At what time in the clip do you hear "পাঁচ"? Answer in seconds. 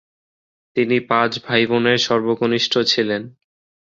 1.09-1.31